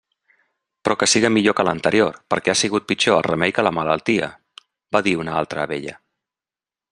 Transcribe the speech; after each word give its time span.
Però 0.87 0.95
que 1.01 1.07
siga 1.11 1.29
millor 1.35 1.55
que 1.59 1.65
l'anterior, 1.67 2.17
perquè 2.33 2.51
ha 2.53 2.57
sigut 2.61 2.87
pitjor 2.93 3.17
el 3.17 3.27
remei 3.27 3.53
que 3.59 3.67
la 3.67 3.75
malaltia 3.81 4.31
—va 4.35 5.03
dir 5.09 5.15
una 5.25 5.37
altra 5.43 5.67
abella. 5.69 5.95